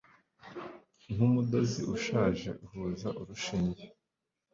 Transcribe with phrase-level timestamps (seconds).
[1.11, 3.83] nkumudozi ushaje uhuza urushinge